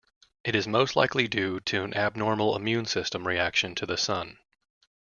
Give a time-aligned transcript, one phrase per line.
[0.43, 4.39] It is most likely due to an abnormal immune system reaction to the sun.